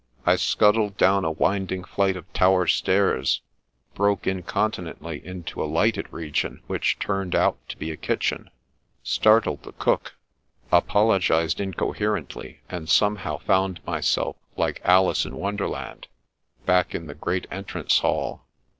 I 0.25 0.35
scut 0.35 0.73
tled 0.73 0.97
down 0.97 1.25
a 1.25 1.31
winding 1.31 1.83
flight 1.83 2.15
of 2.15 2.25
tower 2.33 2.65
stairs, 2.65 3.41
broke 3.93 4.25
incontinently 4.25 5.23
into 5.23 5.61
a 5.63 5.69
lighted 5.71 6.11
region 6.11 6.63
which 6.65 6.97
turned 6.97 7.35
out 7.35 7.59
to 7.69 7.77
be 7.77 7.91
a 7.91 7.97
kitchen, 7.97 8.49
startled 9.03 9.61
the 9.61 9.73
cook, 9.73 10.15
apologised 10.71 11.59
inco 11.59 11.95
herently, 11.95 12.61
and 12.67 12.89
somehow 12.89 13.37
found 13.37 13.79
myself, 13.85 14.37
like 14.57 14.81
Alice 14.83 15.23
in 15.23 15.35
Wonderland, 15.37 16.07
back 16.65 16.95
in 16.95 17.05
the 17.05 17.13
great 17.13 17.45
entrance 17.51 17.99
hall. 17.99 18.47